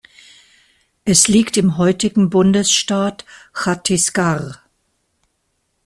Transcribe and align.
Es 1.05 1.27
liegt 1.27 1.57
im 1.57 1.77
heutigen 1.77 2.31
Bundesstaat 2.31 3.23
Chhattisgarh. 3.53 4.55